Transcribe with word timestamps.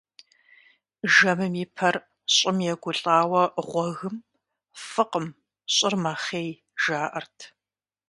Жэмым 1.13 1.53
и 1.63 1.65
пэр 1.75 1.95
щӀым 2.35 2.57
егулӀауэ 2.71 3.43
гъуэгым, 3.69 4.15
фӀыкъым, 4.87 5.27
щӀыр 5.75 5.93
мэхъей, 6.03 6.49
жаӀэрт. 6.83 7.37